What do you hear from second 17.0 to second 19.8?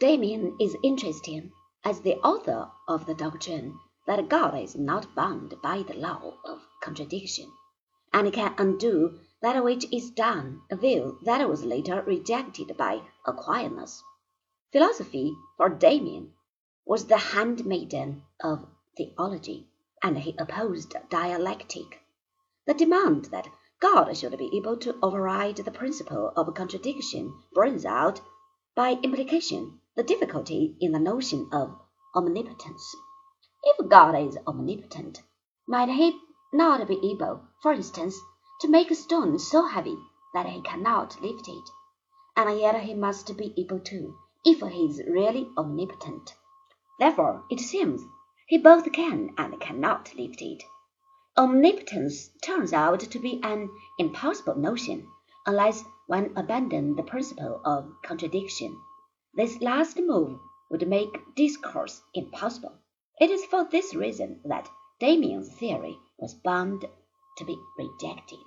the handmaiden of theology,